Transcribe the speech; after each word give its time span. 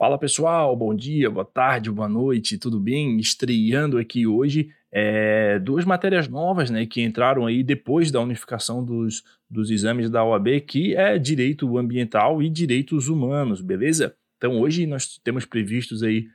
Fala 0.00 0.16
pessoal, 0.16 0.74
bom 0.74 0.94
dia, 0.94 1.28
boa 1.28 1.44
tarde, 1.44 1.90
boa 1.90 2.08
noite, 2.08 2.56
tudo 2.56 2.80
bem? 2.80 3.18
Estreando 3.18 3.98
aqui 3.98 4.26
hoje 4.26 4.70
é, 4.90 5.58
duas 5.58 5.84
matérias 5.84 6.26
novas 6.26 6.70
né, 6.70 6.86
que 6.86 7.02
entraram 7.02 7.44
aí 7.44 7.62
depois 7.62 8.10
da 8.10 8.18
unificação 8.18 8.82
dos, 8.82 9.22
dos 9.50 9.70
exames 9.70 10.08
da 10.08 10.24
OAB, 10.24 10.62
que 10.66 10.96
é 10.96 11.18
direito 11.18 11.76
ambiental 11.76 12.42
e 12.42 12.48
direitos 12.48 13.08
humanos, 13.08 13.60
beleza? 13.60 14.16
Então 14.38 14.58
hoje 14.58 14.86
nós 14.86 15.18
temos 15.22 15.44
previstos 15.44 16.02
aí 16.02 16.28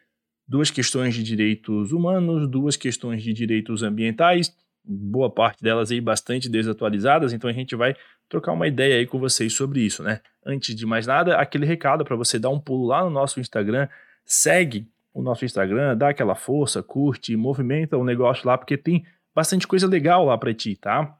duas 0.47 0.70
questões 0.70 1.16
de 1.16 1.23
direitos 1.23 1.91
humanos, 1.91 2.47
duas 2.47 2.75
questões 2.75 3.23
de 3.23 3.34
direitos 3.34 3.82
ambientais, 3.82 4.55
boa 4.88 5.29
parte 5.29 5.63
delas 5.63 5.91
aí 5.91 5.99
bastante 5.99 6.47
desatualizadas, 6.47 7.34
então 7.34 7.49
a 7.49 7.54
gente 7.54 7.75
vai 7.75 7.95
trocar 8.29 8.52
uma 8.52 8.67
ideia 8.67 8.95
aí 8.95 9.05
com 9.05 9.20
vocês 9.20 9.54
sobre 9.54 9.81
isso, 9.81 10.04
né? 10.04 10.20
Antes 10.45 10.75
de 10.75 10.85
mais 10.85 11.07
nada, 11.07 11.38
aquele 11.38 11.65
recado 11.65 12.04
para 12.04 12.15
você 12.15 12.38
dar 12.38 12.49
um 12.49 12.59
pulo 12.59 12.88
lá 12.88 13.03
no 13.03 13.09
nosso 13.09 13.39
Instagram, 13.39 13.88
segue 14.23 14.88
o 15.13 15.21
nosso 15.21 15.45
Instagram, 15.45 15.95
dá 15.95 16.09
aquela 16.09 16.35
força, 16.35 16.84
curte, 16.84 17.35
movimenta 17.35 17.98
o 17.98 18.03
negócio 18.03 18.48
lá, 18.48 18.58
porque 18.58 18.77
tem 18.77 19.05
bastante 19.34 19.67
coisa 19.67 19.88
legal 19.88 20.25
lá 20.25 20.38
para 20.38 20.53
ti, 20.53 20.75
tá? 20.75 21.17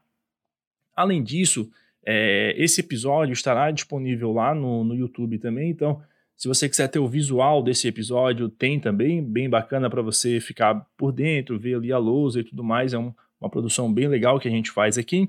Além 0.94 1.22
disso, 1.22 1.70
é, 2.04 2.54
esse 2.56 2.80
episódio 2.80 3.32
estará 3.32 3.70
disponível 3.70 4.32
lá 4.32 4.54
no, 4.54 4.84
no 4.84 4.94
YouTube 4.94 5.38
também, 5.38 5.70
então 5.70 6.02
se 6.36 6.48
você 6.48 6.68
quiser 6.68 6.88
ter 6.88 6.98
o 6.98 7.08
visual 7.08 7.62
desse 7.62 7.88
episódio, 7.88 8.50
tem 8.50 8.78
também, 8.78 9.24
bem 9.24 9.48
bacana 9.48 9.88
para 9.88 10.02
você 10.02 10.38
ficar 10.38 10.86
por 10.96 11.10
dentro, 11.10 11.58
ver 11.58 11.76
ali 11.76 11.90
a 11.90 11.98
lousa 11.98 12.40
e 12.40 12.44
tudo 12.44 12.62
mais, 12.62 12.92
é 12.92 12.98
um, 12.98 13.12
uma 13.40 13.50
produção 13.50 13.92
bem 13.92 14.08
legal 14.08 14.38
que 14.38 14.48
a 14.48 14.50
gente 14.50 14.70
faz 14.70 14.98
aqui. 14.98 15.28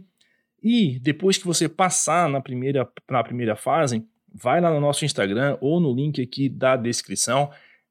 E 0.61 0.99
depois 0.99 1.37
que 1.37 1.45
você 1.45 1.69
passar 1.69 2.29
na 2.29 2.41
primeira, 2.41 2.87
na 3.09 3.23
primeira 3.23 3.55
fase, 3.55 4.03
vai 4.33 4.59
lá 4.59 4.71
no 4.71 4.79
nosso 4.79 5.05
Instagram 5.05 5.57
ou 5.61 5.79
no 5.79 5.93
link 5.93 6.21
aqui 6.21 6.49
da 6.49 6.75
descrição 6.75 7.49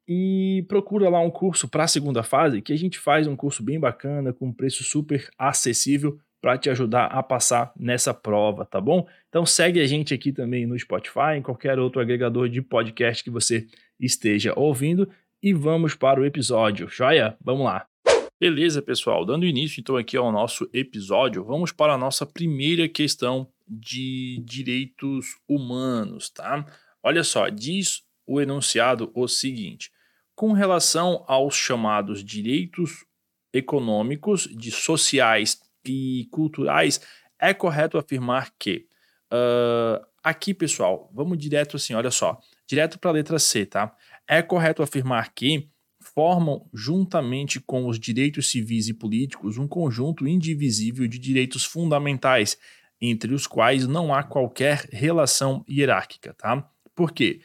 e 0.09 0.65
procura 0.69 1.09
lá 1.09 1.20
um 1.20 1.30
curso 1.30 1.69
para 1.69 1.84
a 1.84 1.89
segunda 1.89 2.23
fase, 2.23 2.62
que 2.62 2.73
a 2.73 2.79
gente 2.79 2.98
faz 2.98 3.27
um 3.27 3.34
curso 3.34 3.62
bem 3.62 3.78
bacana, 3.78 4.33
com 4.33 4.53
preço 4.53 4.84
super 4.84 5.28
acessível 5.36 6.19
para 6.41 6.56
te 6.56 6.70
ajudar 6.70 7.06
a 7.06 7.23
passar 7.23 7.73
nessa 7.77 8.14
prova, 8.14 8.64
tá 8.64 8.80
bom? 8.80 9.06
Então 9.28 9.45
segue 9.45 9.80
a 9.80 9.86
gente 9.86 10.14
aqui 10.14 10.33
também 10.33 10.67
no 10.67 10.78
Spotify, 10.78 11.36
em 11.36 11.42
qualquer 11.42 11.78
outro 11.78 12.01
agregador 12.01 12.48
de 12.48 12.62
podcast 12.62 13.25
que 13.25 13.30
você 13.30 13.67
esteja 13.98 14.53
ouvindo 14.56 15.08
e 15.42 15.53
vamos 15.53 15.95
para 15.95 16.20
o 16.20 16.25
episódio. 16.25 16.89
Joia? 16.89 17.36
Vamos 17.42 17.64
lá. 17.64 17.95
Beleza, 18.39 18.83
pessoal. 18.83 19.25
Dando 19.25 19.47
início 19.47 19.81
então 19.81 19.97
aqui 19.97 20.15
ao 20.15 20.31
nosso 20.31 20.69
episódio, 20.70 21.42
vamos 21.42 21.73
para 21.73 21.95
a 21.95 21.98
nossa 21.98 22.27
primeira 22.27 22.87
questão 22.87 23.51
de 23.67 24.42
direitos 24.45 25.39
humanos, 25.48 26.29
tá? 26.29 26.67
Olha 27.03 27.25
só, 27.25 27.48
diz 27.48 28.03
o 28.27 28.39
enunciado 28.39 29.11
o 29.14 29.27
seguinte: 29.27 29.91
com 30.34 30.53
relação 30.53 31.25
aos 31.27 31.55
chamados 31.55 32.23
direitos 32.23 33.07
econômicos, 33.55 34.42
de 34.42 34.70
sociais 34.70 35.59
e 35.83 36.29
culturais, 36.31 37.01
é 37.39 37.55
correto 37.55 37.97
afirmar 37.97 38.53
que 38.59 38.87
uh, 39.33 40.07
aqui, 40.23 40.53
pessoal, 40.53 41.11
vamos 41.14 41.39
direto 41.39 41.77
assim, 41.77 41.95
olha 41.95 42.11
só, 42.11 42.39
direto 42.67 42.98
para 42.98 43.12
a 43.12 43.14
letra 43.14 43.39
C, 43.39 43.64
tá? 43.64 43.97
É 44.29 44.42
correto 44.42 44.83
afirmar 44.83 45.33
que 45.33 45.70
formam, 46.17 46.67
juntamente 46.72 47.61
com 47.61 47.86
os 47.86 48.00
direitos 48.00 48.48
civis 48.48 48.89
e 48.89 48.95
políticos, 48.95 49.59
um 49.59 49.69
conjunto 49.69 50.27
indivisível 50.27 51.06
de 51.06 51.19
direitos 51.19 51.62
fundamentais, 51.62 52.56
entre 52.98 53.34
os 53.34 53.47
quais 53.47 53.86
não 53.86 54.14
há 54.14 54.23
qualquer 54.23 54.89
relação 54.91 55.62
hierárquica, 55.69 56.33
tá? 56.33 56.67
Por 56.95 57.12
quê? 57.12 57.42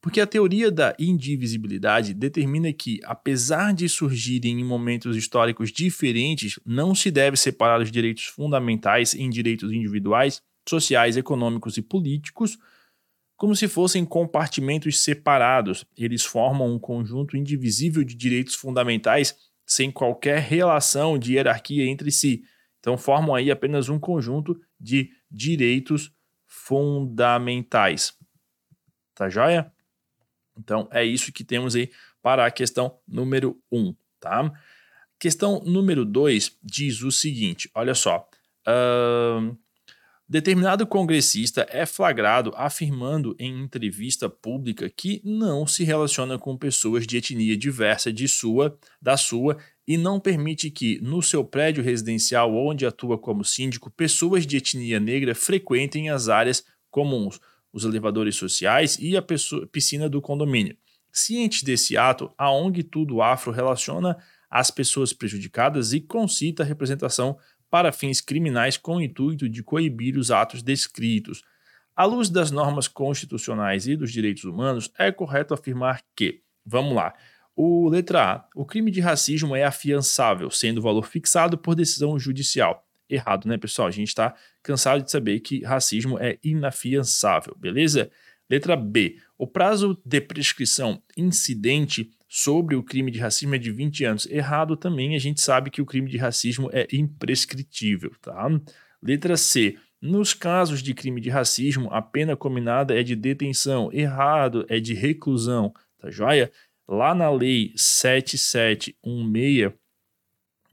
Porque 0.00 0.20
a 0.20 0.26
teoria 0.26 0.68
da 0.68 0.96
indivisibilidade 0.98 2.12
determina 2.12 2.72
que, 2.72 2.98
apesar 3.04 3.72
de 3.72 3.88
surgirem 3.88 4.60
em 4.60 4.64
momentos 4.64 5.16
históricos 5.16 5.70
diferentes, 5.70 6.58
não 6.66 6.96
se 6.96 7.12
deve 7.12 7.36
separar 7.36 7.80
os 7.80 7.90
direitos 7.90 8.24
fundamentais 8.24 9.14
em 9.14 9.30
direitos 9.30 9.72
individuais, 9.72 10.42
sociais, 10.68 11.16
econômicos 11.16 11.76
e 11.76 11.82
políticos, 11.82 12.58
como 13.38 13.54
se 13.54 13.68
fossem 13.68 14.04
compartimentos 14.04 14.98
separados. 14.98 15.86
Eles 15.96 16.24
formam 16.24 16.74
um 16.74 16.78
conjunto 16.78 17.36
indivisível 17.36 18.02
de 18.02 18.16
direitos 18.16 18.56
fundamentais 18.56 19.36
sem 19.64 19.92
qualquer 19.92 20.40
relação 20.40 21.16
de 21.16 21.34
hierarquia 21.34 21.86
entre 21.86 22.10
si. 22.10 22.42
Então 22.80 22.98
formam 22.98 23.34
aí 23.34 23.48
apenas 23.48 23.88
um 23.88 23.98
conjunto 23.98 24.60
de 24.78 25.12
direitos 25.30 26.12
fundamentais. 26.46 28.12
Tá 29.14 29.28
joia? 29.28 29.72
Então 30.58 30.88
é 30.90 31.04
isso 31.04 31.32
que 31.32 31.44
temos 31.44 31.76
aí 31.76 31.92
para 32.20 32.44
a 32.44 32.50
questão 32.50 32.98
número 33.06 33.62
1, 33.70 33.78
um, 33.78 33.96
tá? 34.18 34.52
Questão 35.16 35.62
número 35.64 36.04
2 36.04 36.58
diz 36.60 37.02
o 37.02 37.12
seguinte: 37.12 37.70
olha 37.72 37.94
só. 37.94 38.28
Uh, 38.66 39.56
Determinado 40.30 40.86
congressista 40.86 41.66
é 41.70 41.86
flagrado 41.86 42.52
afirmando 42.54 43.34
em 43.38 43.62
entrevista 43.62 44.28
pública 44.28 44.90
que 44.90 45.22
não 45.24 45.66
se 45.66 45.84
relaciona 45.84 46.38
com 46.38 46.54
pessoas 46.54 47.06
de 47.06 47.16
etnia 47.16 47.56
diversa 47.56 48.12
de 48.12 48.28
sua, 48.28 48.78
da 49.00 49.16
sua 49.16 49.56
e 49.86 49.96
não 49.96 50.20
permite 50.20 50.70
que, 50.70 51.00
no 51.00 51.22
seu 51.22 51.42
prédio 51.42 51.82
residencial 51.82 52.54
onde 52.54 52.84
atua 52.84 53.16
como 53.16 53.42
síndico, 53.42 53.90
pessoas 53.90 54.46
de 54.46 54.58
etnia 54.58 55.00
negra 55.00 55.34
frequentem 55.34 56.10
as 56.10 56.28
áreas 56.28 56.62
comuns, 56.90 57.40
os 57.72 57.84
elevadores 57.84 58.36
sociais 58.36 58.98
e 59.00 59.16
a 59.16 59.24
piscina 59.72 60.10
do 60.10 60.20
condomínio. 60.20 60.76
Ciente 61.10 61.64
desse 61.64 61.96
ato, 61.96 62.30
a 62.36 62.52
ONG 62.52 62.82
Tudo 62.82 63.22
Afro 63.22 63.50
relaciona 63.50 64.14
as 64.50 64.70
pessoas 64.70 65.14
prejudicadas 65.14 65.94
e 65.94 66.00
concita 66.02 66.62
a 66.62 66.66
representação 66.66 67.38
para 67.70 67.92
fins 67.92 68.20
criminais 68.20 68.76
com 68.76 68.96
o 68.96 69.00
intuito 69.00 69.48
de 69.48 69.62
coibir 69.62 70.16
os 70.16 70.30
atos 70.30 70.62
descritos. 70.62 71.42
À 71.94 72.04
luz 72.04 72.30
das 72.30 72.50
normas 72.50 72.86
constitucionais 72.86 73.88
e 73.88 73.96
dos 73.96 74.12
direitos 74.12 74.44
humanos, 74.44 74.90
é 74.98 75.10
correto 75.10 75.52
afirmar 75.52 76.02
que, 76.14 76.42
vamos 76.64 76.94
lá, 76.94 77.14
o 77.56 77.88
letra 77.88 78.34
A, 78.34 78.48
o 78.54 78.64
crime 78.64 78.88
de 78.90 79.00
racismo 79.00 79.56
é 79.56 79.64
afiançável, 79.64 80.48
sendo 80.48 80.78
o 80.78 80.82
valor 80.82 81.06
fixado 81.06 81.58
por 81.58 81.74
decisão 81.74 82.16
judicial. 82.16 82.86
Errado, 83.10 83.48
né, 83.48 83.58
pessoal? 83.58 83.88
A 83.88 83.90
gente 83.90 84.08
está 84.08 84.34
cansado 84.62 85.02
de 85.02 85.10
saber 85.10 85.40
que 85.40 85.64
racismo 85.64 86.18
é 86.20 86.38
inafiançável, 86.44 87.56
beleza? 87.58 88.10
Letra 88.48 88.76
B, 88.76 89.18
o 89.36 89.46
prazo 89.46 90.00
de 90.04 90.20
prescrição 90.20 91.02
incidente 91.16 92.10
sobre 92.28 92.76
o 92.76 92.82
crime 92.82 93.10
de 93.10 93.18
racismo 93.18 93.54
é 93.54 93.58
de 93.58 93.72
20 93.72 94.04
anos. 94.04 94.26
Errado 94.26 94.76
também, 94.76 95.16
a 95.16 95.18
gente 95.18 95.40
sabe 95.40 95.70
que 95.70 95.80
o 95.80 95.86
crime 95.86 96.10
de 96.10 96.18
racismo 96.18 96.68
é 96.72 96.86
imprescritível, 96.92 98.12
tá? 98.20 98.46
Letra 99.02 99.36
C. 99.36 99.78
Nos 100.00 100.34
casos 100.34 100.80
de 100.82 100.94
crime 100.94 101.20
de 101.20 101.30
racismo, 101.30 101.88
a 101.92 102.00
pena 102.00 102.36
combinada 102.36 102.98
é 102.98 103.02
de 103.02 103.16
detenção. 103.16 103.90
Errado, 103.92 104.64
é 104.68 104.78
de 104.78 104.94
reclusão, 104.94 105.72
tá 105.98 106.10
joia? 106.10 106.52
Lá 106.86 107.14
na 107.14 107.30
lei 107.30 107.72
7716 107.74 109.72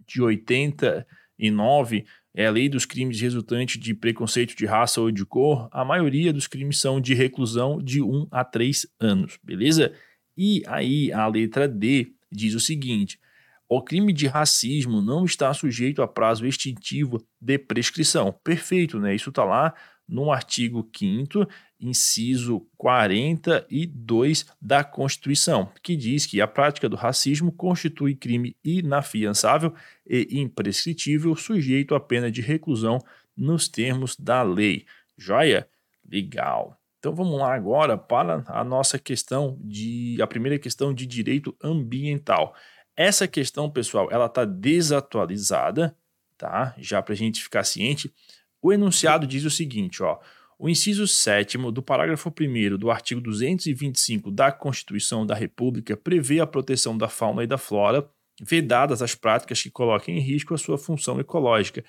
de 0.07 0.21
89, 0.21 2.05
é 2.35 2.45
a 2.45 2.51
lei 2.51 2.69
dos 2.69 2.85
crimes 2.85 3.19
resultantes 3.19 3.81
de 3.81 3.93
preconceito 3.93 4.55
de 4.55 4.65
raça 4.65 5.01
ou 5.01 5.09
de 5.09 5.25
cor, 5.25 5.69
a 5.71 5.83
maioria 5.85 6.31
dos 6.31 6.47
crimes 6.47 6.79
são 6.79 7.01
de 7.01 7.13
reclusão 7.13 7.81
de 7.81 8.01
1 8.01 8.27
a 8.29 8.43
3 8.43 8.85
anos, 8.99 9.39
beleza? 9.41 9.93
E 10.37 10.63
aí 10.67 11.11
a 11.11 11.27
letra 11.27 11.67
D 11.67 12.13
diz 12.31 12.53
o 12.53 12.59
seguinte: 12.59 13.19
o 13.67 13.81
crime 13.81 14.13
de 14.13 14.27
racismo 14.27 15.01
não 15.01 15.25
está 15.25 15.53
sujeito 15.53 16.01
a 16.01 16.07
prazo 16.07 16.45
extintivo 16.45 17.25
de 17.41 17.57
prescrição. 17.57 18.31
Perfeito, 18.43 18.99
né? 18.99 19.15
Isso 19.15 19.29
está 19.29 19.43
lá 19.43 19.73
no 20.07 20.31
artigo 20.31 20.87
5 20.95 21.47
inciso 21.79 22.65
42 22.77 24.45
da 24.61 24.83
Constituição, 24.83 25.71
que 25.81 25.95
diz 25.95 26.25
que 26.25 26.39
a 26.39 26.47
prática 26.47 26.87
do 26.87 26.95
racismo 26.95 27.51
constitui 27.51 28.15
crime 28.15 28.55
inafiançável 28.63 29.73
e 30.07 30.39
imprescritível, 30.39 31.35
sujeito 31.35 31.95
à 31.95 31.99
pena 31.99 32.31
de 32.31 32.41
reclusão 32.41 32.99
nos 33.35 33.67
termos 33.67 34.15
da 34.15 34.41
lei. 34.41 34.85
Joia? 35.17 35.67
Legal. 36.09 36.79
Então 37.05 37.13
vamos 37.13 37.37
lá 37.39 37.53
agora 37.53 37.95
para 37.99 38.43
a 38.47 38.63
nossa 38.63 38.97
questão 38.97 39.59
de 39.61 40.17
a 40.19 40.25
primeira 40.25 40.57
questão 40.57 40.91
de 40.91 41.05
direito 41.05 41.55
ambiental. 41.63 42.55
Essa 42.97 43.27
questão, 43.27 43.69
pessoal, 43.69 44.07
ela 44.11 44.25
está 44.25 44.43
desatualizada, 44.43 45.95
tá? 46.35 46.73
Já 46.79 47.03
para 47.03 47.13
a 47.13 47.15
gente 47.15 47.43
ficar 47.43 47.63
ciente. 47.63 48.11
O 48.59 48.73
enunciado 48.73 49.27
diz 49.27 49.43
o 49.43 49.51
seguinte, 49.51 50.01
ó. 50.01 50.17
O 50.57 50.67
inciso 50.67 51.07
7 51.07 51.59
do 51.71 51.83
parágrafo 51.83 52.29
1 52.29 52.75
do 52.75 52.89
artigo 52.89 53.21
225 53.21 54.31
da 54.31 54.51
Constituição 54.51 55.27
da 55.27 55.35
República 55.35 55.95
prevê 55.95 56.39
a 56.39 56.47
proteção 56.47 56.97
da 56.97 57.07
fauna 57.07 57.43
e 57.43 57.47
da 57.47 57.59
flora, 57.59 58.09
vedadas 58.41 59.03
as 59.03 59.13
práticas 59.13 59.61
que 59.61 59.69
coloquem 59.69 60.17
em 60.17 60.21
risco 60.21 60.55
a 60.55 60.57
sua 60.57 60.79
função 60.79 61.19
ecológica, 61.19 61.85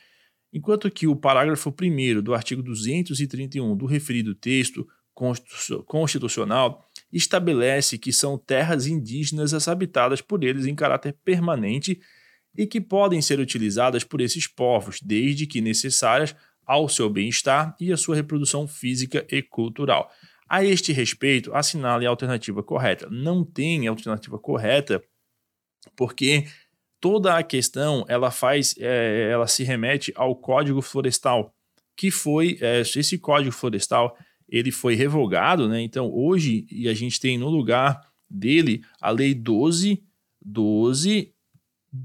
enquanto 0.53 0.91
que 0.91 1.07
o 1.07 1.17
parágrafo 1.17 1.71
1 1.71 2.21
do 2.21 2.35
artigo 2.35 2.63
231 2.63 3.75
do 3.75 3.87
referido 3.87 4.35
texto 4.35 4.87
constitucional 5.87 6.85
estabelece 7.13 7.99
que 7.99 8.13
são 8.13 8.37
terras 8.37 8.87
indígenas 8.87 9.67
habitadas 9.67 10.21
por 10.21 10.45
eles 10.45 10.67
em 10.67 10.75
caráter 10.75 11.17
permanente 11.25 12.01
e 12.57 12.67
que 12.67 12.81
podem 12.81 13.23
ser 13.23 13.41
utilizadas 13.41 14.05
por 14.05 14.21
esses 14.21 14.47
povos, 14.47 15.01
desde 15.03 15.47
que 15.47 15.61
necessárias 15.61 16.35
ao 16.67 16.89
seu 16.89 17.09
bem-estar 17.09 17.75
e 17.81 17.93
à 17.93 17.97
sua 17.97 18.17
reprodução 18.17 18.67
física 18.67 19.27
e 19.31 19.43
cultural. 19.43 20.11
A 20.49 20.65
este 20.65 20.93
respeito, 20.93 21.55
assinale 21.55 22.07
a 22.07 22.11
alternativa 22.11 22.63
correta. 22.63 23.09
Não 23.11 23.45
tem 23.45 23.87
alternativa 23.87 24.39
correta, 24.39 25.03
porque 25.97 26.47
toda 27.01 27.37
a 27.37 27.43
questão 27.43 28.05
ela 28.09 28.31
faz, 28.31 28.75
é, 28.79 29.31
ela 29.31 29.47
se 29.47 29.65
remete 29.65 30.13
ao 30.15 30.37
Código 30.37 30.83
Florestal, 30.83 31.55
que 31.97 32.11
foi 32.11 32.59
é, 32.61 32.81
esse 32.81 33.19
Código 33.19 33.53
Florestal 33.53 34.17
ele 34.49 34.71
foi 34.71 34.95
revogado, 34.95 35.69
né? 35.69 35.81
Então 35.83 36.11
hoje 36.13 36.67
e 36.71 36.89
a 36.89 36.95
gente 36.95 37.21
tem 37.21 37.37
no 37.39 37.49
lugar 37.49 38.01
dele 38.29 38.83
a 39.01 39.11
Lei 39.11 39.35
12 39.35 40.03
12 40.45 41.33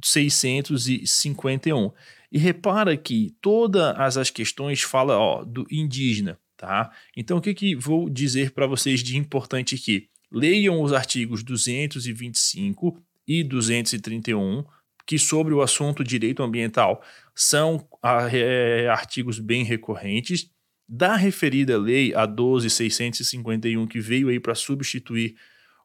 651. 0.04 1.92
E 2.32 2.38
repara 2.38 2.96
que 2.96 3.36
todas 3.42 4.18
as 4.18 4.30
questões 4.30 4.82
falam 4.82 5.20
ó, 5.20 5.44
do 5.44 5.68
indígena, 5.70 6.40
tá? 6.56 6.92
Então 7.16 7.38
o 7.38 7.42
que, 7.42 7.54
que 7.54 7.76
vou 7.76 8.10
dizer 8.10 8.52
para 8.52 8.68
vocês 8.68 9.04
de 9.04 9.18
importante 9.18 9.76
aqui? 9.76 10.08
Leiam 10.32 10.82
os 10.82 10.94
artigos 10.94 11.44
225 11.44 12.98
e 13.28 13.44
231, 13.44 14.64
que 15.06 15.20
sobre 15.20 15.54
o 15.54 15.62
assunto 15.62 16.04
direito 16.04 16.42
ambiental 16.42 17.04
são 17.36 17.86
é, 18.32 18.88
artigos 18.90 19.40
bem 19.40 19.64
recorrentes. 19.64 20.50
Da 20.94 21.16
referida 21.16 21.78
lei, 21.78 22.14
a 22.14 22.28
12.651, 22.28 23.88
que 23.88 24.02
veio 24.02 24.28
aí 24.28 24.42
para 24.42 24.54
substituir 24.54 25.38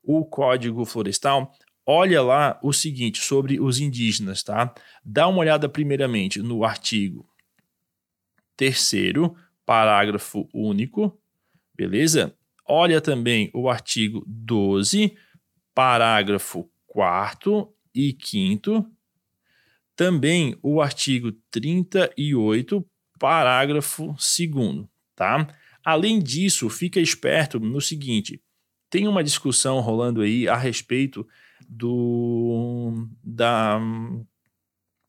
o 0.03 0.25
Código 0.25 0.85
Florestal, 0.85 1.53
olha 1.87 2.21
lá 2.21 2.59
o 2.61 2.73
seguinte 2.73 3.23
sobre 3.23 3.61
os 3.61 3.79
indígenas, 3.79 4.43
tá? 4.43 4.75
Dá 5.05 5.29
uma 5.29 5.39
olhada 5.39 5.69
primeiramente 5.69 6.43
no 6.43 6.65
artigo 6.65 7.25
terceiro, 8.57 9.37
parágrafo 9.65 10.49
único, 10.53 11.17
beleza? 11.73 12.37
Olha 12.67 13.01
também 13.01 13.49
o 13.55 13.69
artigo 13.71 14.25
12, 14.27 15.17
parágrafo 15.73 16.69
4 16.89 17.73
e 17.95 18.17
5 18.21 18.91
também 19.95 20.59
o 20.63 20.81
artigo 20.83 21.31
38, 21.51 22.85
parágrafo 23.21 24.09
2 24.09 24.96
tá? 25.17 25.49
Além 25.85 26.21
disso, 26.21 26.69
fica 26.69 27.01
esperto 27.01 27.59
no 27.59 27.81
seguinte, 27.81 28.41
tem 28.89 29.09
uma 29.09 29.25
discussão 29.25 29.81
rolando 29.81 30.21
aí 30.21 30.49
a 30.49 30.57
respeito 30.57 31.27
do 31.69 33.09
da 33.23 33.81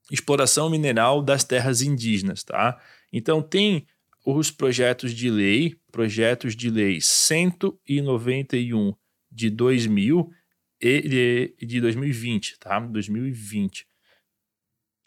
exploração 0.09 0.69
mineral 0.69 1.21
das 1.21 1.43
terras 1.43 1.81
indígenas, 1.81 2.43
tá? 2.43 2.81
Então 3.11 3.41
tem 3.41 3.85
os 4.25 4.49
projetos 4.51 5.13
de 5.13 5.29
lei, 5.29 5.75
projetos 5.91 6.55
de 6.55 6.69
lei 6.69 6.99
191 7.01 8.93
de 9.31 9.49
2000 9.49 10.31
e 10.81 11.53
de 11.59 11.81
2020, 11.81 12.59
tá? 12.59 12.79
2020. 12.79 13.87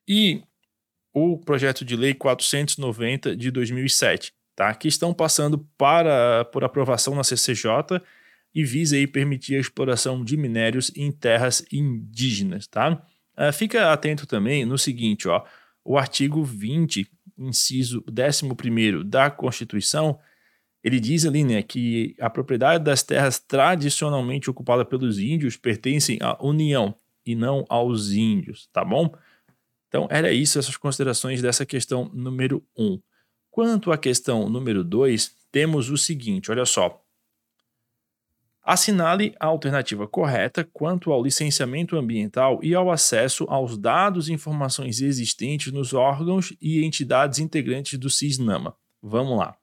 E 0.07 0.43
o 1.13 1.39
projeto 1.39 1.85
de 1.85 1.97
lei 1.97 2.15
490 2.15 3.37
de 3.37 3.51
2007, 3.51 4.33
tá? 4.61 4.75
Que 4.75 4.89
estão 4.89 5.15
passando 5.15 5.67
para 5.79 6.45
por 6.53 6.63
aprovação 6.63 7.15
na 7.15 7.25
CCJ 7.25 7.99
e 8.55 8.63
visa 8.63 8.95
aí 8.95 9.07
permitir 9.07 9.57
a 9.57 9.59
exploração 9.59 10.23
de 10.23 10.37
minérios 10.37 10.93
em 10.95 11.11
terras 11.11 11.65
indígenas, 11.73 12.67
tá? 12.67 13.03
Uh, 13.39 13.51
fica 13.55 13.91
atento 13.91 14.27
também 14.27 14.67
no 14.67 14.77
seguinte, 14.77 15.27
ó, 15.29 15.43
o 15.83 15.97
artigo 15.97 16.45
20, 16.45 17.11
inciso 17.39 18.05
11 18.07 19.03
da 19.03 19.31
Constituição, 19.31 20.19
ele 20.85 21.01
diz 21.01 21.25
ali, 21.25 21.43
né, 21.43 21.63
que 21.63 22.15
a 22.21 22.29
propriedade 22.29 22.85
das 22.85 23.03
terras 23.03 23.39
tradicionalmente 23.39 24.51
ocupada 24.51 24.85
pelos 24.85 25.19
índios 25.19 25.57
pertencem 25.57 26.19
à 26.21 26.37
União 26.39 26.95
e 27.25 27.35
não 27.35 27.65
aos 27.67 28.13
índios, 28.13 28.69
tá 28.75 28.85
bom? 28.85 29.11
Então, 29.89 30.07
era 30.11 30.31
isso, 30.31 30.59
essas 30.59 30.77
considerações 30.77 31.41
dessa 31.41 31.65
questão 31.65 32.11
número 32.13 32.63
1. 32.77 32.85
Um. 32.85 33.01
Quanto 33.51 33.91
à 33.91 33.99
questão 33.99 34.49
número 34.49 34.85
2, 34.85 35.35
temos 35.51 35.91
o 35.91 35.97
seguinte, 35.97 36.51
olha 36.51 36.65
só. 36.65 37.03
Assinale 38.63 39.35
a 39.41 39.47
alternativa 39.47 40.07
correta 40.07 40.69
quanto 40.73 41.13
ao 41.13 41.23
licenciamento 41.23 41.97
ambiental 41.97 42.61
e 42.63 42.75
ao 42.75 42.91
acesso 42.91 43.45
aos 43.49 43.77
dados 43.77 44.29
e 44.29 44.33
informações 44.33 45.01
existentes 45.01 45.73
nos 45.73 45.93
órgãos 45.93 46.55
e 46.61 46.85
entidades 46.85 47.39
integrantes 47.39 47.99
do 47.99 48.09
CISNAMA. 48.09 48.77
Vamos 49.03 49.39
lá. 49.39 49.57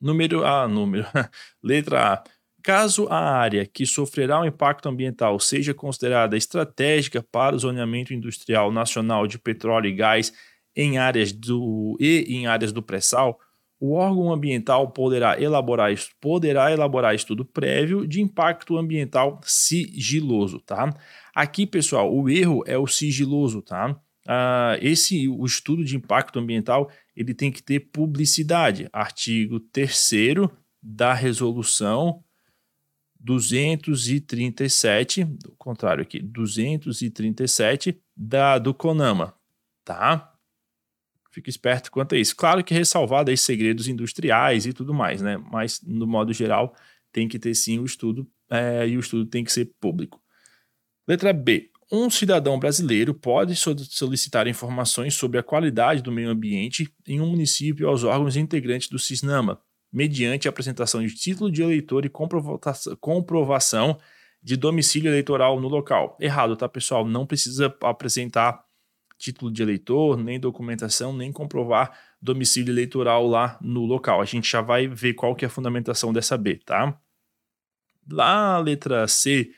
Número 0.00 0.44
A, 0.44 0.68
número. 0.68 1.06
Letra 1.60 2.14
A. 2.14 2.24
Caso 2.62 3.08
a 3.08 3.18
área 3.18 3.66
que 3.66 3.86
sofrerá 3.86 4.38
o 4.38 4.42
um 4.42 4.44
impacto 4.44 4.88
ambiental 4.88 5.40
seja 5.40 5.72
considerada 5.72 6.36
estratégica 6.36 7.22
para 7.22 7.56
o 7.56 7.58
zoneamento 7.58 8.12
industrial 8.12 8.70
nacional 8.70 9.26
de 9.26 9.38
petróleo 9.38 9.88
e 9.88 9.94
gás 9.94 10.32
em 10.78 10.96
áreas 10.96 11.32
do 11.32 11.96
e 11.98 12.24
em 12.28 12.46
áreas 12.46 12.72
do 12.72 12.80
pré-sal, 12.80 13.38
o 13.80 13.94
órgão 13.94 14.32
ambiental 14.32 14.92
poderá 14.92 15.40
elaborar, 15.40 15.92
poderá 16.20 16.70
elaborar 16.70 17.14
estudo 17.14 17.44
prévio 17.44 18.06
de 18.06 18.20
impacto 18.20 18.78
ambiental 18.78 19.40
sigiloso, 19.42 20.60
tá? 20.60 20.94
Aqui, 21.34 21.66
pessoal, 21.66 22.14
o 22.14 22.30
erro 22.30 22.62
é 22.64 22.78
o 22.78 22.86
sigiloso, 22.86 23.60
tá? 23.60 23.90
Uh, 24.24 24.78
esse 24.80 25.28
o 25.28 25.44
estudo 25.44 25.84
de 25.84 25.96
impacto 25.96 26.38
ambiental 26.38 26.88
ele 27.16 27.34
tem 27.34 27.50
que 27.50 27.62
ter 27.62 27.80
publicidade. 27.80 28.88
Artigo 28.92 29.58
3 29.58 30.10
da 30.80 31.12
resolução 31.12 32.22
237, 33.18 35.24
do 35.24 35.56
contrário 35.56 36.02
aqui, 36.02 36.20
237 36.20 38.00
da 38.16 38.58
do 38.58 38.72
CONAMA, 38.72 39.34
tá? 39.84 40.37
Fique 41.38 41.50
esperto 41.50 41.92
quanto 41.92 42.16
a 42.16 42.18
isso. 42.18 42.34
Claro 42.34 42.64
que 42.64 42.74
ressalvado 42.74 43.30
aí 43.30 43.36
segredos 43.36 43.86
industriais 43.86 44.66
e 44.66 44.72
tudo 44.72 44.92
mais, 44.92 45.22
né? 45.22 45.36
Mas, 45.52 45.80
no 45.86 46.04
modo 46.04 46.32
geral, 46.32 46.74
tem 47.12 47.28
que 47.28 47.38
ter 47.38 47.54
sim 47.54 47.78
o 47.78 47.84
estudo 47.84 48.28
é, 48.50 48.88
e 48.88 48.96
o 48.96 49.00
estudo 49.00 49.24
tem 49.24 49.44
que 49.44 49.52
ser 49.52 49.70
público. 49.80 50.20
Letra 51.06 51.32
B. 51.32 51.70
Um 51.92 52.10
cidadão 52.10 52.58
brasileiro 52.58 53.14
pode 53.14 53.54
solicitar 53.54 54.48
informações 54.48 55.14
sobre 55.14 55.38
a 55.38 55.42
qualidade 55.44 56.02
do 56.02 56.10
meio 56.10 56.28
ambiente 56.28 56.92
em 57.06 57.20
um 57.20 57.30
município 57.30 57.88
aos 57.88 58.02
órgãos 58.02 58.36
integrantes 58.36 58.88
do 58.88 58.98
CISNAMA, 58.98 59.60
mediante 59.92 60.48
a 60.48 60.50
apresentação 60.50 61.00
de 61.00 61.14
título 61.14 61.52
de 61.52 61.62
eleitor 61.62 62.04
e 62.04 62.10
comprovação 63.00 63.96
de 64.42 64.56
domicílio 64.56 65.08
eleitoral 65.08 65.60
no 65.60 65.68
local. 65.68 66.16
Errado, 66.20 66.56
tá, 66.56 66.68
pessoal? 66.68 67.06
Não 67.06 67.24
precisa 67.24 67.72
apresentar 67.84 68.64
título 69.18 69.50
de 69.50 69.62
eleitor, 69.62 70.16
nem 70.16 70.38
documentação, 70.38 71.12
nem 71.12 71.32
comprovar 71.32 71.98
domicílio 72.22 72.72
eleitoral 72.72 73.26
lá 73.26 73.58
no 73.60 73.84
local. 73.84 74.20
A 74.20 74.24
gente 74.24 74.50
já 74.50 74.62
vai 74.62 74.86
ver 74.86 75.14
qual 75.14 75.34
que 75.34 75.44
é 75.44 75.48
a 75.48 75.50
fundamentação 75.50 76.12
dessa 76.12 76.38
B, 76.38 76.60
tá? 76.64 76.98
Lá 78.10 78.54
a 78.54 78.58
letra 78.58 79.06
C 79.08 79.50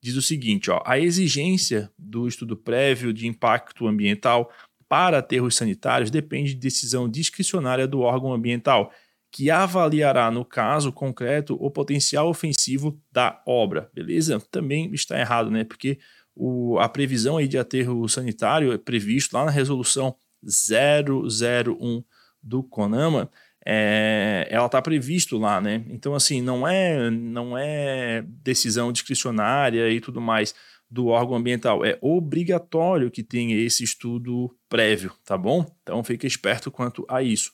diz 0.00 0.14
o 0.14 0.22
seguinte, 0.22 0.70
ó, 0.70 0.80
a 0.86 0.98
exigência 0.98 1.90
do 1.98 2.28
estudo 2.28 2.56
prévio 2.56 3.12
de 3.12 3.26
impacto 3.26 3.86
ambiental 3.86 4.50
para 4.88 5.18
aterros 5.18 5.56
sanitários 5.56 6.10
depende 6.10 6.54
de 6.54 6.60
decisão 6.60 7.08
discricionária 7.08 7.86
do 7.86 8.00
órgão 8.00 8.32
ambiental, 8.32 8.90
que 9.30 9.50
avaliará, 9.50 10.30
no 10.30 10.44
caso 10.44 10.90
concreto, 10.90 11.54
o 11.60 11.70
potencial 11.70 12.28
ofensivo 12.28 12.98
da 13.12 13.42
obra, 13.46 13.90
beleza? 13.92 14.40
Também 14.50 14.90
está 14.94 15.18
errado, 15.18 15.50
né? 15.50 15.64
Porque 15.64 15.98
o, 16.38 16.78
a 16.78 16.88
previsão 16.88 17.36
aí 17.36 17.48
de 17.48 17.58
aterro 17.58 18.08
sanitário 18.08 18.72
é 18.72 18.78
previsto 18.78 19.34
lá 19.34 19.44
na 19.44 19.50
resolução 19.50 20.14
001 20.42 22.04
do 22.40 22.62
CONAMA, 22.62 23.28
é, 23.66 24.46
ela 24.48 24.66
está 24.66 24.80
previsto 24.80 25.36
lá, 25.36 25.60
né? 25.60 25.84
Então, 25.88 26.14
assim, 26.14 26.40
não 26.40 26.66
é, 26.66 27.10
não 27.10 27.58
é 27.58 28.22
decisão 28.22 28.92
discricionária 28.92 29.90
e 29.90 30.00
tudo 30.00 30.20
mais 30.20 30.54
do 30.88 31.08
órgão 31.08 31.36
ambiental. 31.36 31.84
É 31.84 31.98
obrigatório 32.00 33.10
que 33.10 33.22
tenha 33.22 33.56
esse 33.56 33.82
estudo 33.82 34.56
prévio, 34.68 35.12
tá 35.24 35.36
bom? 35.36 35.66
Então, 35.82 36.02
fique 36.04 36.26
esperto 36.26 36.70
quanto 36.70 37.04
a 37.08 37.22
isso. 37.22 37.52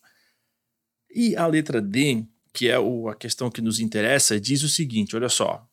E 1.13 1.35
a 1.37 1.47
letra 1.47 1.81
D, 1.81 2.25
que 2.53 2.69
é 2.69 2.79
o, 2.79 3.09
a 3.09 3.15
questão 3.15 3.51
que 3.51 3.63
nos 3.63 3.81
interessa, 3.81 4.39
diz 4.39 4.63
o 4.63 4.69
seguinte: 4.69 5.17
olha 5.17 5.29
só. 5.29 5.67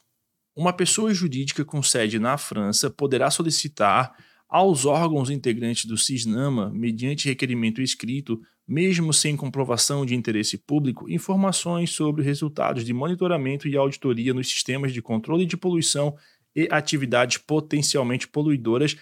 Uma 0.55 0.74
pessoa 0.74 1.13
jurídica 1.13 1.63
com 1.63 1.81
sede 1.81 2.20
na 2.20 2.38
França 2.38 2.89
poderá 2.89 3.31
solicitar 3.31 4.13
aos 4.50 4.86
órgãos 4.86 5.29
integrantes 5.29 5.86
do 5.86 5.98
CISNAMA, 5.98 6.70
mediante 6.74 7.29
requerimento 7.29 7.81
escrito, 7.81 8.41
mesmo 8.67 9.13
sem 9.13 9.38
comprovação 9.38 10.05
de 10.05 10.13
interesse 10.13 10.58
público, 10.58 11.10
informações 11.10 11.91
sobre 11.91 12.22
resultados 12.22 12.84
de 12.84 12.93
monitoramento 12.93 13.65
e 13.65 13.77
auditoria 13.77 14.34
nos 14.34 14.50
sistemas 14.50 14.91
de 14.91 15.01
controle 15.01 15.46
de 15.46 15.55
poluição 15.55 16.17
e 16.53 16.67
atividades 16.70 17.38
potencialmente 17.38 18.27
poluidoras 18.27 18.98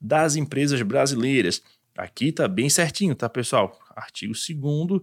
das 0.00 0.36
empresas 0.36 0.80
brasileiras. 0.80 1.62
Aqui 1.96 2.32
tá 2.32 2.48
bem 2.48 2.70
certinho, 2.70 3.14
tá, 3.14 3.28
pessoal? 3.28 3.78
Artigo 3.94 4.32
2 4.32 5.02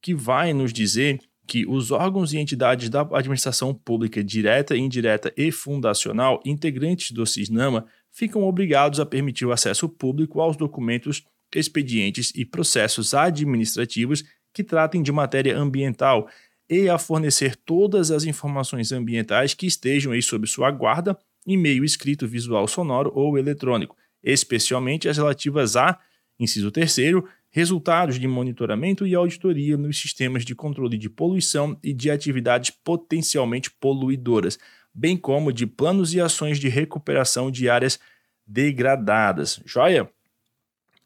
que 0.00 0.14
vai 0.14 0.54
nos 0.54 0.72
dizer 0.72 1.20
que 1.48 1.66
os 1.66 1.90
órgãos 1.90 2.34
e 2.34 2.38
entidades 2.38 2.90
da 2.90 3.00
administração 3.00 3.72
pública 3.72 4.22
direta, 4.22 4.76
indireta 4.76 5.32
e 5.34 5.50
fundacional, 5.50 6.42
integrantes 6.44 7.10
do 7.10 7.24
CISNAMA, 7.24 7.86
ficam 8.12 8.44
obrigados 8.44 9.00
a 9.00 9.06
permitir 9.06 9.46
o 9.46 9.52
acesso 9.52 9.88
público 9.88 10.42
aos 10.42 10.58
documentos, 10.58 11.24
expedientes 11.56 12.30
e 12.34 12.44
processos 12.44 13.14
administrativos 13.14 14.22
que 14.52 14.62
tratem 14.62 15.02
de 15.02 15.10
matéria 15.10 15.56
ambiental 15.56 16.28
e 16.68 16.90
a 16.90 16.98
fornecer 16.98 17.56
todas 17.56 18.10
as 18.10 18.24
informações 18.24 18.92
ambientais 18.92 19.54
que 19.54 19.66
estejam 19.66 20.12
aí 20.12 20.20
sob 20.20 20.46
sua 20.46 20.70
guarda 20.70 21.18
em 21.46 21.56
meio 21.56 21.82
escrito, 21.82 22.28
visual, 22.28 22.68
sonoro 22.68 23.10
ou 23.14 23.38
eletrônico, 23.38 23.96
especialmente 24.22 25.08
as 25.08 25.16
relativas 25.16 25.76
a, 25.76 25.98
inciso 26.38 26.70
terceiro, 26.70 27.26
resultados 27.58 28.20
de 28.20 28.28
monitoramento 28.28 29.04
e 29.04 29.16
auditoria 29.16 29.76
nos 29.76 29.98
sistemas 29.98 30.44
de 30.44 30.54
controle 30.54 30.96
de 30.96 31.10
poluição 31.10 31.76
e 31.82 31.92
de 31.92 32.08
atividades 32.08 32.70
potencialmente 32.70 33.68
poluidoras, 33.68 34.60
bem 34.94 35.16
como 35.16 35.52
de 35.52 35.66
planos 35.66 36.14
e 36.14 36.20
ações 36.20 36.60
de 36.60 36.68
recuperação 36.68 37.50
de 37.50 37.68
áreas 37.68 37.98
degradadas. 38.46 39.60
Joia? 39.66 40.08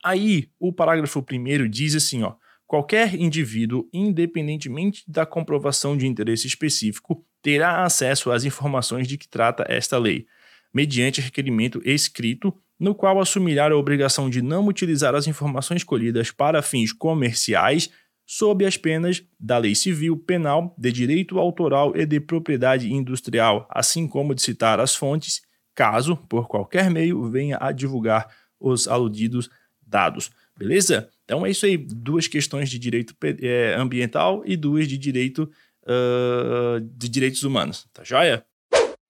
Aí, 0.04 0.50
o 0.61 0.71
parágrafo 0.71 1.23
primeiro 1.23 1.66
diz 1.66 1.94
assim, 1.94 2.23
ó: 2.23 2.35
qualquer 2.66 3.14
indivíduo, 3.14 3.88
independentemente 3.90 5.04
da 5.09 5.25
comprovação 5.25 5.97
de 5.97 6.06
interesse 6.06 6.47
específico, 6.47 7.25
terá 7.40 7.82
acesso 7.82 8.30
às 8.30 8.44
informações 8.44 9.09
de 9.09 9.16
que 9.16 9.26
trata 9.26 9.64
esta 9.71 9.97
lei, 9.97 10.26
mediante 10.71 11.23
requerimento 11.23 11.80
escrito 11.82 12.54
no 12.82 12.96
qual 12.96 13.20
assumirá 13.20 13.70
a 13.70 13.76
obrigação 13.76 14.28
de 14.28 14.42
não 14.42 14.66
utilizar 14.66 15.14
as 15.14 15.28
informações 15.28 15.84
colhidas 15.84 16.32
para 16.32 16.60
fins 16.60 16.92
comerciais, 16.92 17.88
sob 18.26 18.66
as 18.66 18.76
penas 18.76 19.22
da 19.38 19.56
Lei 19.56 19.72
Civil, 19.72 20.16
Penal, 20.16 20.74
de 20.76 20.90
Direito 20.90 21.38
Autoral 21.38 21.96
e 21.96 22.04
de 22.04 22.18
Propriedade 22.18 22.92
Industrial, 22.92 23.68
assim 23.70 24.08
como 24.08 24.34
de 24.34 24.42
citar 24.42 24.80
as 24.80 24.96
fontes, 24.96 25.42
caso, 25.76 26.16
por 26.28 26.48
qualquer 26.48 26.90
meio, 26.90 27.30
venha 27.30 27.56
a 27.60 27.70
divulgar 27.70 28.28
os 28.58 28.88
aludidos 28.88 29.48
dados. 29.80 30.32
Beleza? 30.58 31.08
Então 31.24 31.46
é 31.46 31.50
isso 31.52 31.64
aí, 31.64 31.76
duas 31.76 32.26
questões 32.26 32.68
de 32.68 32.80
direito 32.80 33.14
é, 33.40 33.76
ambiental 33.78 34.42
e 34.44 34.56
duas 34.56 34.88
de 34.88 34.98
direito 34.98 35.48
uh, 35.84 36.80
de 36.80 37.08
direitos 37.08 37.44
humanos. 37.44 37.86
Tá 37.92 38.02
joia? 38.02 38.44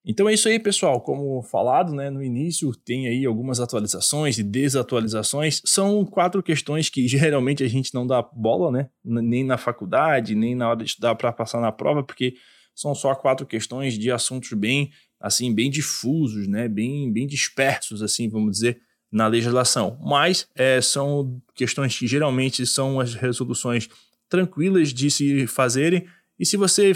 Então 0.04 0.28
é 0.28 0.34
isso 0.34 0.48
aí, 0.48 0.58
pessoal. 0.58 1.00
Como 1.00 1.42
falado 1.42 1.94
né, 1.94 2.10
no 2.10 2.22
início, 2.22 2.74
tem 2.74 3.06
aí 3.06 3.24
algumas 3.24 3.60
atualizações 3.60 4.36
e 4.36 4.42
desatualizações. 4.42 5.62
São 5.64 6.04
quatro 6.04 6.42
questões 6.42 6.88
que 6.88 7.06
geralmente 7.06 7.62
a 7.62 7.68
gente 7.68 7.94
não 7.94 8.06
dá 8.06 8.20
bola, 8.20 8.72
né? 8.72 8.88
Nem 9.04 9.44
na 9.44 9.56
faculdade, 9.56 10.34
nem 10.34 10.54
na 10.56 10.68
hora 10.68 10.78
de 10.78 10.90
estudar 10.90 11.14
para 11.14 11.32
passar 11.32 11.60
na 11.60 11.70
prova, 11.70 12.02
porque 12.02 12.34
são 12.74 12.94
só 12.94 13.14
quatro 13.14 13.46
questões 13.46 13.96
de 13.96 14.10
assuntos 14.10 14.52
bem, 14.54 14.90
assim, 15.20 15.54
bem 15.54 15.70
difusos, 15.70 16.48
né? 16.48 16.68
Bem, 16.68 17.12
bem 17.12 17.26
dispersos, 17.26 18.02
assim, 18.02 18.28
vamos 18.28 18.52
dizer, 18.52 18.80
na 19.10 19.28
legislação. 19.28 19.98
Mas 20.02 20.48
é, 20.56 20.80
são 20.80 21.40
questões 21.54 21.96
que 21.96 22.08
geralmente 22.08 22.66
são 22.66 22.98
as 22.98 23.14
resoluções 23.14 23.88
tranquilas 24.28 24.92
de 24.92 25.10
se 25.10 25.46
fazerem. 25.46 26.06
E 26.40 26.46
se 26.46 26.56
você 26.56 26.92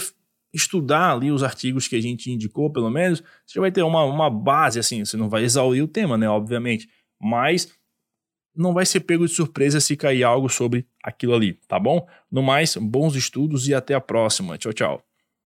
estudar 0.52 1.12
ali 1.12 1.30
os 1.30 1.42
artigos 1.42 1.86
que 1.88 1.96
a 1.96 2.00
gente 2.00 2.30
indicou, 2.30 2.70
pelo 2.72 2.90
menos, 2.90 3.20
você 3.44 3.54
já 3.54 3.60
vai 3.60 3.70
ter 3.70 3.82
uma, 3.82 4.04
uma 4.04 4.30
base, 4.30 4.78
assim, 4.78 5.04
você 5.04 5.16
não 5.16 5.28
vai 5.28 5.44
exaurir 5.44 5.82
o 5.82 5.88
tema, 5.88 6.16
né, 6.16 6.28
obviamente, 6.28 6.88
mas 7.20 7.72
não 8.54 8.72
vai 8.72 8.86
ser 8.86 9.00
pego 9.00 9.26
de 9.26 9.32
surpresa 9.34 9.80
se 9.80 9.96
cair 9.96 10.24
algo 10.24 10.48
sobre 10.48 10.86
aquilo 11.02 11.34
ali, 11.34 11.54
tá 11.68 11.78
bom? 11.78 12.06
No 12.30 12.42
mais, 12.42 12.76
bons 12.76 13.14
estudos 13.14 13.68
e 13.68 13.74
até 13.74 13.94
a 13.94 14.00
próxima. 14.00 14.56
Tchau, 14.56 14.72
tchau. 14.72 15.05